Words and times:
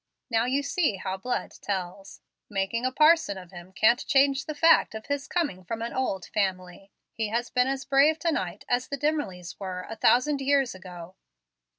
Now 0.31 0.45
you 0.45 0.63
see 0.63 0.95
how 0.95 1.15
blood 1.17 1.51
tells. 1.61 2.21
Making 2.49 2.87
a 2.87 2.91
parson 2.91 3.37
of 3.37 3.51
him 3.51 3.71
can't 3.71 4.03
change 4.07 4.45
the 4.45 4.55
fact 4.55 4.95
of 4.95 5.05
his 5.05 5.27
coming 5.27 5.63
from 5.63 5.83
an 5.83 5.93
old 5.93 6.25
family. 6.33 6.89
He 7.13 7.27
has 7.27 7.51
been 7.51 7.67
as 7.67 7.85
brave 7.85 8.17
to 8.21 8.31
night 8.31 8.65
as 8.67 8.87
the 8.87 8.97
Dimmerlys 8.97 9.59
were 9.59 9.85
a 9.87 9.95
thousand 9.95 10.41
years 10.41 10.73
ago." 10.73 11.13